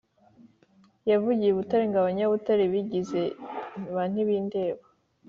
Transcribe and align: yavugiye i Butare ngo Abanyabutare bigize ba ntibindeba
yavugiye 1.09 1.49
i 1.51 1.57
Butare 1.57 1.83
ngo 1.87 1.97
Abanyabutare 2.01 2.63
bigize 2.73 3.21
ba 3.93 4.03
ntibindeba 4.11 4.81